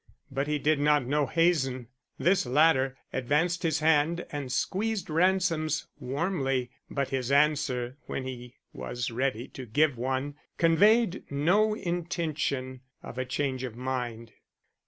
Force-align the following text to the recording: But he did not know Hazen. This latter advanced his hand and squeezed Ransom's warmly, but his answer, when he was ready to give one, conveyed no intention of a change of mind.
But 0.31 0.47
he 0.47 0.57
did 0.57 0.79
not 0.79 1.05
know 1.05 1.27
Hazen. 1.27 1.87
This 2.17 2.47
latter 2.47 2.97
advanced 3.13 3.61
his 3.61 3.81
hand 3.81 4.25
and 4.31 4.51
squeezed 4.51 5.11
Ransom's 5.11 5.85
warmly, 5.99 6.71
but 6.89 7.09
his 7.09 7.31
answer, 7.31 7.97
when 8.07 8.23
he 8.23 8.55
was 8.73 9.11
ready 9.11 9.47
to 9.49 9.67
give 9.67 9.99
one, 9.99 10.37
conveyed 10.57 11.25
no 11.29 11.75
intention 11.75 12.81
of 13.03 13.19
a 13.19 13.25
change 13.25 13.63
of 13.63 13.75
mind. 13.75 14.33